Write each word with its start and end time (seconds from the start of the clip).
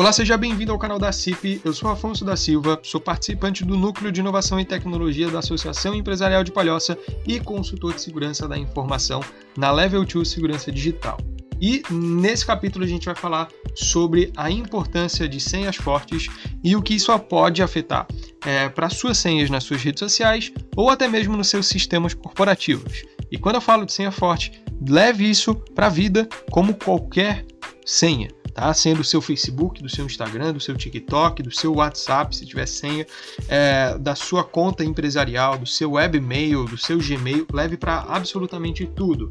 Olá, 0.00 0.14
seja 0.14 0.38
bem-vindo 0.38 0.72
ao 0.72 0.78
canal 0.78 0.98
da 0.98 1.12
CIP. 1.12 1.60
Eu 1.62 1.74
sou 1.74 1.90
Afonso 1.90 2.24
da 2.24 2.34
Silva, 2.34 2.80
sou 2.82 2.98
participante 2.98 3.66
do 3.66 3.76
Núcleo 3.76 4.10
de 4.10 4.20
Inovação 4.20 4.58
e 4.58 4.64
Tecnologia 4.64 5.30
da 5.30 5.40
Associação 5.40 5.94
Empresarial 5.94 6.42
de 6.42 6.50
Palhoça 6.50 6.96
e 7.26 7.38
consultor 7.38 7.92
de 7.92 8.00
segurança 8.00 8.48
da 8.48 8.56
informação 8.56 9.20
na 9.58 9.70
Level 9.70 10.02
2 10.02 10.26
Segurança 10.26 10.72
Digital. 10.72 11.18
E 11.60 11.82
nesse 11.90 12.46
capítulo 12.46 12.82
a 12.82 12.88
gente 12.88 13.04
vai 13.04 13.14
falar 13.14 13.48
sobre 13.74 14.32
a 14.38 14.50
importância 14.50 15.28
de 15.28 15.38
senhas 15.38 15.76
fortes 15.76 16.28
e 16.64 16.74
o 16.74 16.80
que 16.80 16.94
isso 16.94 17.16
pode 17.18 17.62
afetar 17.62 18.08
é, 18.46 18.70
para 18.70 18.88
suas 18.88 19.18
senhas 19.18 19.50
nas 19.50 19.64
suas 19.64 19.82
redes 19.82 20.00
sociais 20.00 20.50
ou 20.74 20.88
até 20.88 21.06
mesmo 21.08 21.36
nos 21.36 21.48
seus 21.48 21.66
sistemas 21.66 22.14
corporativos. 22.14 23.02
E 23.30 23.36
quando 23.36 23.56
eu 23.56 23.60
falo 23.60 23.84
de 23.84 23.92
senha 23.92 24.10
forte, 24.10 24.62
leve 24.88 25.28
isso 25.28 25.54
para 25.74 25.88
a 25.88 25.90
vida 25.90 26.26
como 26.50 26.72
qualquer 26.72 27.44
senha 27.84 28.39
tá? 28.60 28.74
Sendo 28.74 29.00
o 29.00 29.04
seu 29.04 29.22
Facebook, 29.22 29.82
do 29.82 29.88
seu 29.88 30.04
Instagram, 30.04 30.52
do 30.52 30.60
seu 30.60 30.76
TikTok, 30.76 31.42
do 31.42 31.50
seu 31.50 31.72
WhatsApp, 31.74 32.36
se 32.36 32.44
tiver 32.44 32.66
senha, 32.66 33.06
é, 33.48 33.96
da 33.98 34.14
sua 34.14 34.44
conta 34.44 34.84
empresarial, 34.84 35.56
do 35.56 35.66
seu 35.66 35.92
webmail, 35.92 36.66
do 36.66 36.76
seu 36.76 36.98
Gmail, 36.98 37.46
leve 37.50 37.78
para 37.78 38.00
absolutamente 38.00 38.86
tudo. 38.86 39.30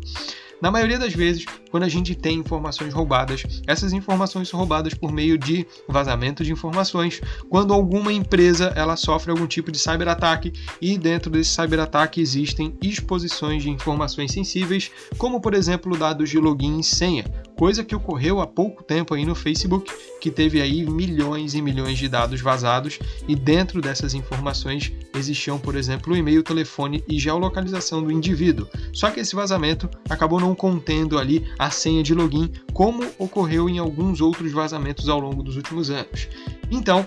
Na 0.62 0.70
maioria 0.70 1.00
das 1.00 1.14
vezes, 1.14 1.46
quando 1.72 1.84
a 1.84 1.88
gente 1.88 2.14
tem 2.14 2.40
informações 2.40 2.94
roubadas, 2.94 3.44
essas 3.66 3.94
informações 3.94 4.50
são 4.50 4.60
roubadas 4.60 4.94
por 4.94 5.10
meio 5.10 5.38
de 5.38 5.66
vazamento 5.88 6.44
de 6.44 6.52
informações, 6.52 7.22
quando 7.50 7.74
alguma 7.74 8.12
empresa 8.12 8.74
ela 8.76 8.98
sofre 8.98 9.32
algum 9.32 9.48
tipo 9.48 9.72
de 9.72 9.80
cyberataque 9.80 10.52
e 10.82 10.98
dentro 10.98 11.32
desse 11.32 11.52
cyberataque 11.52 12.20
existem 12.20 12.77
exposições 12.82 13.64
de 13.64 13.70
informações 13.70 14.34
sensíveis, 14.34 14.91
como 15.18 15.40
por 15.40 15.54
exemplo 15.54 15.98
dados 15.98 16.30
de 16.30 16.38
login 16.38 16.80
e 16.80 16.84
senha, 16.84 17.24
coisa 17.59 17.84
que 17.84 17.94
ocorreu 17.94 18.40
há 18.40 18.48
pouco 18.48 18.81
tempo 18.81 19.13
aí 19.13 19.26
no 19.26 19.36
Facebook, 19.36 19.91
que 20.21 20.32
teve 20.32 20.62
aí 20.62 20.90
milhões 20.90 21.54
e 21.54 21.62
milhões 21.62 21.98
de 21.98 22.07
dados 22.07 22.40
vazados 22.40 22.98
e 23.27 23.35
dentro 23.35 23.82
dessas 23.82 24.13
informações 24.13 24.93
existiam, 25.13 25.60
por 25.60 25.76
exemplo, 25.76 26.13
o 26.13 26.15
e-mail, 26.15 26.41
telefone 26.41 27.04
e 27.05 27.20
geolocalização 27.20 28.02
do 28.02 28.13
indivíduo. 28.13 28.65
Só 28.93 29.12
que 29.12 29.20
esse 29.20 29.35
vazamento 29.35 29.90
acabou 30.10 30.40
não 30.40 30.55
contendo 30.55 31.20
ali 31.20 31.46
a 31.60 31.70
senha 31.70 32.02
de 32.02 32.13
login, 32.13 32.49
como 32.71 33.05
ocorreu 33.18 33.68
em 33.68 33.77
alguns 33.77 34.21
outros 34.21 34.54
vazamentos 34.54 35.10
ao 35.10 35.20
longo 35.20 35.43
dos 35.43 35.57
últimos 35.57 35.90
anos. 35.90 36.30
Então, 36.71 37.05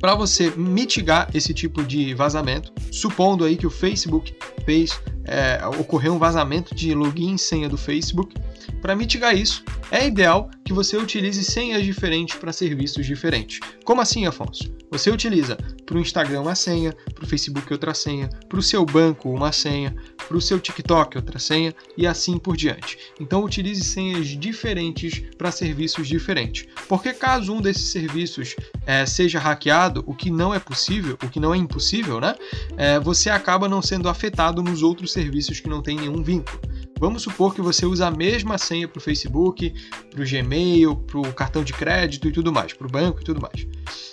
para 0.00 0.16
você 0.16 0.50
mitigar 0.56 1.30
esse 1.32 1.54
tipo 1.54 1.84
de 1.84 2.14
vazamento, 2.14 2.72
supondo 2.90 3.44
aí 3.44 3.56
que 3.56 3.66
o 3.66 3.70
Facebook 3.70 4.34
fez 4.64 5.00
é, 5.24 5.60
ocorreu 5.78 6.14
um 6.14 6.18
vazamento 6.18 6.74
de 6.74 6.94
login 6.94 7.34
e 7.34 7.38
senha 7.38 7.68
do 7.68 7.76
Facebook, 7.76 8.34
para 8.80 8.96
mitigar 8.96 9.36
isso, 9.36 9.64
é 9.90 10.06
ideal 10.06 10.50
que 10.64 10.72
você 10.72 10.96
utilize 10.96 11.42
senhas 11.44 11.84
diferentes 11.84 12.36
para 12.36 12.52
serviços 12.52 13.06
diferentes. 13.06 13.60
Como 13.84 14.00
assim, 14.00 14.26
Afonso? 14.26 14.72
Você 14.90 15.10
utiliza 15.10 15.56
para 15.84 15.96
o 15.96 16.00
Instagram 16.00 16.40
uma 16.42 16.54
senha, 16.54 16.94
para 17.14 17.24
o 17.24 17.26
Facebook 17.26 17.70
outra 17.72 17.92
senha, 17.92 18.28
para 18.48 18.58
o 18.58 18.62
seu 18.62 18.84
banco 18.86 19.30
uma 19.30 19.52
senha, 19.52 19.94
para 20.26 20.36
o 20.36 20.40
seu 20.40 20.58
TikTok 20.58 21.16
outra 21.16 21.38
senha 21.38 21.74
e 21.96 22.06
assim 22.06 22.38
por 22.38 22.56
diante. 22.56 22.98
Então 23.20 23.44
utilize 23.44 23.82
senhas 23.82 24.26
diferentes 24.28 25.22
para 25.36 25.50
serviços 25.50 26.06
diferentes. 26.06 26.66
Porque 26.88 27.12
caso 27.12 27.52
um 27.52 27.60
desses 27.60 27.90
serviços 27.90 28.56
é, 28.86 29.04
seja 29.04 29.38
hackeado, 29.38 30.02
o 30.06 30.14
que 30.14 30.30
não 30.30 30.54
é 30.54 30.58
possível, 30.58 31.18
o 31.22 31.28
que 31.28 31.40
não 31.40 31.54
é 31.54 31.56
impossível, 31.58 32.20
né? 32.20 32.34
É, 32.76 32.98
você 32.98 33.28
acaba 33.28 33.68
não 33.68 33.82
sendo 33.82 34.08
afetado 34.08 34.62
nos 34.62 34.82
outros 34.82 35.12
serviços 35.12 35.60
que 35.60 35.68
não 35.68 35.82
têm 35.82 35.96
nenhum 35.96 36.22
vínculo. 36.22 36.60
Vamos 36.98 37.22
supor 37.22 37.54
que 37.54 37.60
você 37.60 37.86
usa 37.86 38.08
a 38.08 38.10
mesma 38.10 38.58
senha 38.58 38.88
para 38.88 38.98
o 38.98 39.02
Facebook, 39.02 39.72
para 40.10 40.22
o 40.22 40.26
Gmail, 40.26 40.96
para 40.96 41.18
o 41.20 41.32
cartão 41.32 41.62
de 41.62 41.72
crédito 41.72 42.28
e 42.28 42.32
tudo 42.32 42.52
mais, 42.52 42.72
para 42.72 42.86
o 42.86 42.90
banco 42.90 43.20
e 43.20 43.24
tudo 43.24 43.40
mais. 43.40 43.66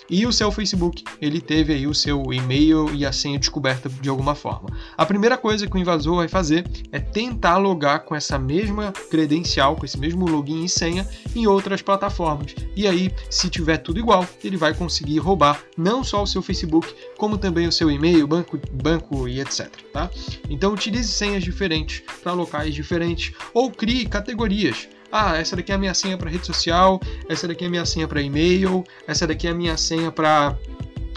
E 0.08 0.24
o 0.24 0.32
seu 0.32 0.52
Facebook, 0.52 1.02
ele 1.20 1.40
teve 1.40 1.72
aí 1.72 1.86
o 1.86 1.94
seu 1.94 2.22
e-mail 2.32 2.94
e 2.94 3.04
a 3.04 3.10
senha 3.10 3.40
descoberta 3.40 3.88
de 3.88 4.08
alguma 4.08 4.36
forma. 4.36 4.68
A 4.96 5.04
primeira 5.04 5.36
coisa 5.36 5.66
que 5.66 5.74
o 5.74 5.78
invasor 5.78 6.16
vai 6.16 6.28
fazer 6.28 6.64
é 6.92 7.00
tentar 7.00 7.56
logar 7.56 8.04
com 8.04 8.14
essa 8.14 8.38
mesma 8.38 8.92
credencial, 9.10 9.74
com 9.74 9.84
esse 9.84 9.98
mesmo 9.98 10.24
login 10.24 10.64
e 10.64 10.68
senha 10.68 11.08
em 11.34 11.48
outras 11.48 11.82
plataformas. 11.82 12.54
E 12.76 12.86
aí, 12.86 13.10
se 13.28 13.50
tiver 13.50 13.78
tudo 13.78 13.98
igual, 13.98 14.24
ele 14.44 14.56
vai 14.56 14.72
conseguir 14.74 15.18
roubar 15.18 15.60
não 15.76 16.04
só 16.04 16.22
o 16.22 16.26
seu 16.26 16.40
Facebook, 16.40 16.94
como 17.18 17.36
também 17.36 17.66
o 17.66 17.72
seu 17.72 17.90
e-mail, 17.90 18.28
banco, 18.28 18.60
banco 18.72 19.26
e 19.26 19.40
etc. 19.40 19.68
Tá? 19.92 20.08
Então 20.48 20.72
utilize 20.72 21.10
senhas 21.10 21.42
diferentes 21.42 22.02
para 22.22 22.32
locais 22.32 22.75
diferentes 22.76 23.32
ou 23.52 23.70
crie 23.70 24.06
categorias. 24.06 24.88
Ah, 25.10 25.36
essa 25.36 25.56
daqui 25.56 25.72
é 25.72 25.74
a 25.74 25.78
minha 25.78 25.94
senha 25.94 26.18
para 26.18 26.30
rede 26.30 26.46
social, 26.46 27.00
essa 27.28 27.48
daqui 27.48 27.64
é 27.64 27.66
a 27.68 27.70
minha 27.70 27.86
senha 27.86 28.06
para 28.06 28.20
e-mail, 28.20 28.84
essa 29.06 29.26
daqui 29.26 29.46
é 29.46 29.50
a 29.50 29.54
minha 29.54 29.76
senha 29.76 30.12
para 30.12 30.56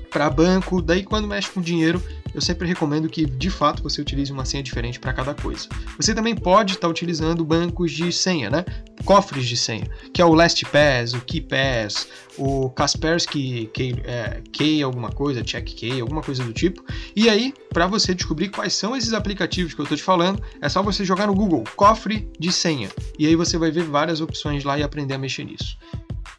para 0.09 0.29
banco. 0.29 0.81
Daí 0.81 1.03
quando 1.03 1.27
mexe 1.27 1.49
com 1.51 1.61
dinheiro, 1.61 2.01
eu 2.39 2.41
sempre 2.41 2.65
recomendo 2.65 3.09
que 3.09 3.25
de 3.25 3.49
fato 3.49 3.83
você 3.83 3.99
utilize 3.99 4.31
uma 4.31 4.45
senha 4.45 4.63
diferente 4.63 4.97
para 4.97 5.11
cada 5.11 5.35
coisa. 5.35 5.67
Você 5.97 6.15
também 6.15 6.33
pode 6.33 6.75
estar 6.75 6.87
tá 6.87 6.87
utilizando 6.87 7.43
bancos 7.43 7.91
de 7.91 8.13
senha, 8.13 8.49
né? 8.49 8.63
Cofres 9.03 9.45
de 9.45 9.57
senha, 9.57 9.85
que 10.13 10.21
é 10.21 10.25
o 10.25 10.33
LastPass, 10.33 11.13
o 11.13 11.21
KeyPass, 11.21 12.07
o 12.37 12.69
Kaspersky 12.69 13.69
Key, 13.73 14.01
é, 14.05 14.41
Key 14.53 14.81
alguma 14.81 15.09
coisa, 15.09 15.43
Check 15.43 15.65
Key, 15.65 15.99
alguma 15.99 16.21
coisa 16.21 16.41
do 16.41 16.53
tipo. 16.53 16.81
E 17.13 17.29
aí, 17.29 17.53
para 17.73 17.87
você 17.87 18.15
descobrir 18.15 18.47
quais 18.47 18.73
são 18.73 18.95
esses 18.95 19.11
aplicativos 19.11 19.73
que 19.73 19.81
eu 19.81 19.83
estou 19.83 19.97
te 19.97 20.03
falando, 20.03 20.41
é 20.61 20.69
só 20.69 20.81
você 20.81 21.03
jogar 21.03 21.27
no 21.27 21.35
Google 21.35 21.65
cofre 21.75 22.31
de 22.39 22.53
senha. 22.53 22.89
E 23.17 23.27
aí 23.27 23.35
você 23.35 23.57
vai 23.57 23.69
ver 23.69 23.83
várias 23.83 24.21
opções 24.21 24.63
lá 24.63 24.79
e 24.79 24.83
aprender 24.83 25.13
a 25.13 25.17
mexer 25.17 25.43
nisso. 25.43 25.77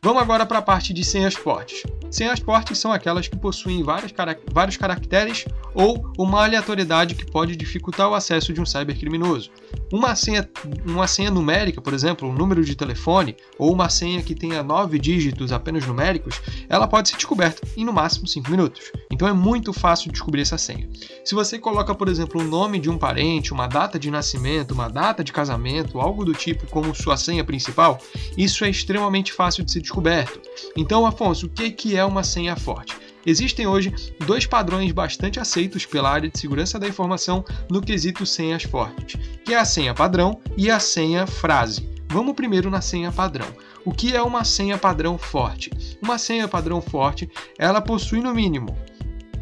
Vamos 0.03 0.23
agora 0.23 0.47
para 0.47 0.61
a 0.61 0.63
parte 0.63 0.95
de 0.95 1.05
senhas 1.05 1.35
fortes. 1.35 1.83
Senhas 2.11 2.41
fortes 2.41 2.79
são 2.79 2.91
aquelas 2.91 3.29
que 3.29 3.37
possuem 3.37 3.83
vários, 3.83 4.15
vários 4.51 4.79
caracteres 4.79 5.45
ou 5.75 6.11
uma 6.19 6.45
aleatoriedade 6.45 7.15
que 7.15 7.25
pode 7.25 7.57
dificultar 7.57 8.09
o 8.09 8.15
acesso 8.15 8.53
de 8.53 8.61
um 8.61 8.67
cybercriminoso. 8.67 9.51
Uma 9.93 10.15
senha, 10.15 10.49
uma 10.87 11.07
senha 11.07 11.31
numérica, 11.31 11.81
por 11.81 11.93
exemplo, 11.93 12.29
um 12.29 12.33
número 12.33 12.65
de 12.65 12.77
telefone, 12.77 13.37
ou 13.59 13.73
uma 13.73 13.89
senha 13.89 14.23
que 14.23 14.35
tenha 14.35 14.63
nove 14.63 14.99
dígitos 14.99 15.53
apenas 15.53 15.87
numéricos, 15.87 16.41
ela 16.69 16.87
pode 16.87 17.09
ser 17.09 17.17
descoberta 17.17 17.67
em 17.77 17.85
no 17.85 17.93
máximo 17.93 18.27
5 18.27 18.51
minutos. 18.51 18.93
Então 19.11 19.27
é 19.27 19.33
muito 19.33 19.73
fácil 19.73 20.13
descobrir 20.13 20.43
essa 20.43 20.59
senha. 20.59 20.89
Se 21.25 21.35
você 21.35 21.59
coloca, 21.59 21.95
por 21.95 22.09
exemplo, 22.09 22.41
o 22.41 22.45
nome 22.45 22.79
de 22.79 22.89
um 22.89 22.99
parente, 22.99 23.53
uma 23.53 23.67
data 23.67 23.99
de 23.99 24.11
nascimento, 24.11 24.73
uma 24.73 24.89
data 24.89 25.25
de 25.25 25.33
casamento, 25.33 26.01
algo 26.01 26.25
do 26.25 26.33
tipo 26.33 26.67
como 26.67 26.95
sua 26.95 27.17
senha 27.17 27.45
principal, 27.45 27.99
isso 28.37 28.65
é 28.65 28.71
extremamente 28.71 29.33
fácil 29.33 29.65
de 29.65 29.73
ser 29.73 29.81
descoberto. 29.81 30.41
Então, 30.77 31.07
Afonso, 31.07 31.47
o 31.47 31.49
que 31.49 31.97
é 31.97 32.05
uma 32.05 32.23
senha 32.23 32.57
forte? 32.57 32.97
Existem 33.25 33.67
hoje 33.67 33.93
dois 34.27 34.47
padrões 34.47 34.91
bastante 34.93 35.39
aceitos 35.39 35.85
pela 35.85 36.11
área 36.11 36.31
de 36.31 36.39
segurança 36.39 36.79
da 36.79 36.89
informação 36.89 37.45
no 37.71 37.83
quesito 37.83 38.25
senhas 38.25 38.63
fortes, 38.63 39.21
que 39.45 39.53
é 39.53 39.59
a 39.59 39.65
senha 39.65 39.95
padrão 39.95 40.41
e 40.57 40.71
a 40.71 40.81
senha 40.81 41.27
frase. 41.27 41.89
Vamos 42.09 42.35
primeiro 42.35 42.71
na 42.71 42.81
senha 42.81 43.13
padrão. 43.13 43.47
O 43.85 43.93
que 43.93 44.17
é 44.17 44.23
uma 44.23 44.45
senha 44.45 44.77
padrão 44.77 45.17
forte? 45.17 45.71
Uma 46.03 46.19
senha 46.19 46.49
padrão 46.49 46.81
forte, 46.81 47.31
ela 47.59 47.81
possui 47.81 48.21
no 48.21 48.35
mínimo 48.35 48.77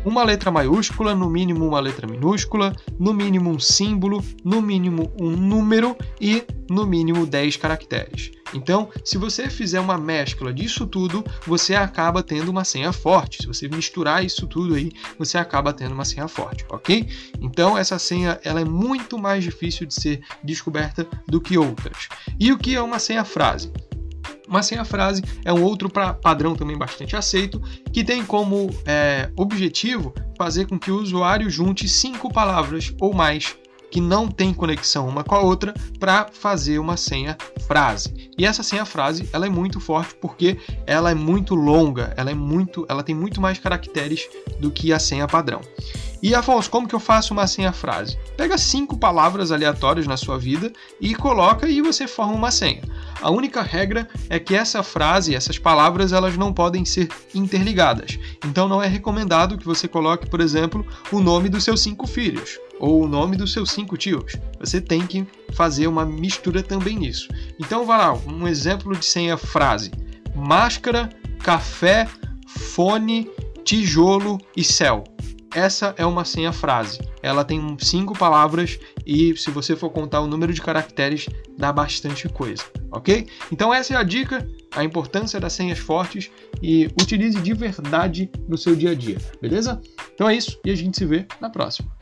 uma 0.05 0.23
letra 0.23 0.51
maiúscula, 0.51 1.15
no 1.15 1.29
mínimo 1.29 1.67
uma 1.67 1.81
letra 1.81 2.07
minúscula, 2.07 2.75
no 2.99 3.13
mínimo 3.13 3.51
um 3.51 3.59
símbolo, 3.59 4.25
no 4.45 4.63
mínimo 4.63 5.13
um 5.21 5.31
número 5.31 5.97
e 6.21 6.45
no 6.71 6.87
mínimo 6.87 7.27
10 7.27 7.57
caracteres. 7.57 8.31
Então, 8.55 8.89
se 9.05 9.19
você 9.19 9.51
fizer 9.51 9.81
uma 9.81 9.99
mescla 9.99 10.53
disso 10.53 10.87
tudo, 10.87 11.25
você 11.47 11.75
acaba 11.75 12.23
tendo 12.23 12.51
uma 12.51 12.65
senha 12.65 12.93
forte. 12.93 13.43
Se 13.43 13.47
você 13.47 13.69
misturar 13.69 14.25
isso 14.25 14.47
tudo 14.47 14.75
aí, 14.75 14.91
você 15.19 15.39
acaba 15.39 15.73
tendo 15.73 15.93
uma 15.93 16.05
senha 16.05 16.29
forte, 16.29 16.65
ok? 16.71 17.09
Então, 17.41 17.77
essa 17.77 17.99
senha 17.99 18.41
ela 18.43 18.61
é 18.61 18.65
muito 18.65 19.19
mais 19.19 19.45
difícil 19.45 19.87
de 19.87 19.95
ser 19.95 20.21
descoberta 20.43 21.07
do 21.27 21.41
que 21.41 21.59
outras. 21.59 22.09
E 22.39 22.53
o 22.53 22.59
que 22.59 22.75
é 22.75 22.83
uma 22.83 22.99
senha 22.99 23.25
frase? 23.25 23.73
Uma 24.49 24.63
senha-frase 24.63 25.23
é 25.45 25.53
um 25.53 25.63
outro 25.63 25.91
padrão 25.91 26.57
também 26.57 26.77
bastante 26.77 27.15
aceito, 27.15 27.61
que 27.93 28.03
tem 28.03 28.25
como 28.25 28.71
é, 28.87 29.31
objetivo 29.37 30.15
fazer 30.39 30.67
com 30.67 30.79
que 30.79 30.91
o 30.91 30.97
usuário 30.97 31.51
junte 31.51 31.87
cinco 31.87 32.33
palavras 32.33 32.95
ou 32.99 33.13
mais 33.13 33.55
que 33.91 34.01
não 34.01 34.29
tem 34.29 34.53
conexão 34.53 35.09
uma 35.09 35.25
com 35.25 35.35
a 35.35 35.41
outra 35.41 35.75
para 35.99 36.29
fazer 36.33 36.79
uma 36.79 36.97
senha 36.97 37.37
frase. 37.67 38.31
E 38.37 38.45
essa 38.45 38.63
senha 38.63 38.85
frase, 38.85 39.29
ela 39.33 39.47
é 39.47 39.51
muito 39.51 39.81
forte 39.81 40.15
porque 40.15 40.59
ela 40.87 41.11
é 41.11 41.15
muito 41.15 41.55
longa, 41.55 42.13
ela 42.17 42.31
é 42.31 42.35
muito, 42.35 42.87
ela 42.89 43.03
tem 43.03 43.15
muito 43.15 43.41
mais 43.41 43.59
caracteres 43.59 44.29
do 44.59 44.71
que 44.71 44.93
a 44.93 44.99
senha 44.99 45.27
padrão. 45.27 45.61
E 46.21 46.35
Afonso, 46.35 46.69
como 46.69 46.89
que 46.89 46.95
eu 46.95 47.01
faço 47.01 47.33
uma 47.33 47.47
senha 47.47 47.73
frase? 47.73 48.19
Pega 48.37 48.59
cinco 48.59 48.99
palavras 48.99 49.53
aleatórias 49.53 50.07
na 50.07 50.17
sua 50.17 50.37
vida 50.37 50.73
e 51.01 51.15
coloca 51.15 51.69
e 51.69 51.81
você 51.81 52.09
forma 52.09 52.35
uma 52.35 52.51
senha. 52.51 52.83
A 53.21 53.31
única 53.31 53.63
regra 53.63 54.09
é 54.29 54.39
que 54.39 54.55
essa 54.55 54.83
frase, 54.83 55.35
essas 55.35 55.59
palavras, 55.59 56.13
elas 56.13 56.37
não 56.37 56.53
podem 56.53 56.85
ser 56.85 57.09
interligadas. 57.35 58.19
Então 58.45 58.69
não 58.69 58.83
é 58.83 58.87
recomendado 58.87 59.59
que 59.59 59.65
você 59.65 59.89
coloque, 59.89 60.29
por 60.29 60.41
exemplo, 60.41 60.87
o 61.11 61.21
nome 61.21 61.49
dos 61.49 61.65
seus 61.65 61.81
cinco 61.81 62.07
filhos 62.07 62.59
ou 62.79 63.03
o 63.03 63.09
nome 63.09 63.37
dos 63.37 63.53
seus 63.53 63.71
cinco 63.71 63.97
tios. 63.97 64.37
Você 64.61 64.81
tem 64.81 65.07
que 65.07 65.27
fazer 65.53 65.87
uma 65.87 66.05
mistura 66.05 66.63
também 66.63 66.97
nisso. 66.97 67.29
Então 67.59 67.85
vai 67.85 67.99
lá, 67.99 68.15
um 68.15 68.47
exemplo 68.47 68.97
de 68.97 69.05
senha 69.05 69.37
frase: 69.37 69.91
máscara 70.35 71.09
café, 71.39 72.07
fone, 72.47 73.31
tijolo 73.65 74.39
e 74.57 74.63
céu. 74.63 75.05
Essa 75.55 75.95
é 75.97 76.05
uma 76.05 76.25
senha 76.25 76.53
frase. 76.53 76.99
Ela 77.29 77.45
tem 77.45 77.77
cinco 77.79 78.17
palavras 78.19 78.81
e 79.05 79.37
se 79.37 79.51
você 79.51 79.77
for 79.77 79.91
contar 79.91 80.23
o 80.23 80.27
número 80.27 80.51
de 80.51 80.63
caracteres, 80.63 81.29
dá 81.59 81.71
bastante 81.71 82.27
coisa, 82.27 82.65
ok? 82.91 83.27
Então 83.53 83.73
essa 83.73 83.93
é 83.93 83.97
a 83.99 84.03
dica, 84.03 84.49
a 84.75 84.83
importância 84.83 85.39
das 85.39 85.53
senhas 85.53 85.79
fortes 85.79 86.31
e 86.63 86.87
utilize 86.99 87.39
de 87.39 87.53
verdade 87.53 88.31
no 88.49 88.57
seu 88.57 88.75
dia 88.75 88.93
a 88.93 88.95
dia, 88.95 89.19
beleza? 89.43 89.79
Então 90.15 90.27
é 90.27 90.37
isso 90.37 90.59
e 90.65 90.71
a 90.71 90.75
gente 90.75 90.97
se 90.97 91.05
vê 91.05 91.27
na 91.39 91.51
próxima. 91.51 91.98